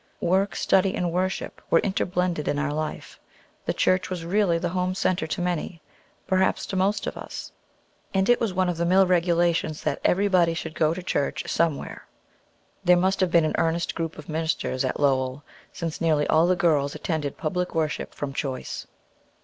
[0.19, 3.19] Work, study, and worship were interblended in our life.
[3.67, 5.79] The church was really the home centre to many,
[6.25, 7.51] perhaps to most of us;
[8.11, 12.07] and it was one of the mill regulations that everybody should go to church somewhere.
[12.83, 16.55] There must have been an earnest group of ministers at Lowell, since nearly all the
[16.55, 18.87] girls attended public worship from choice.